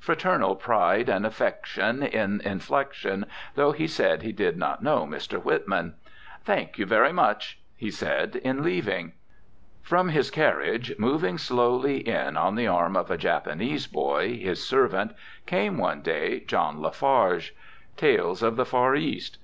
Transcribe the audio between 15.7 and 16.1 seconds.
one